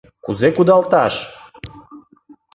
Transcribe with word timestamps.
Кузе 0.25 0.49
кудалташ? 0.55 1.15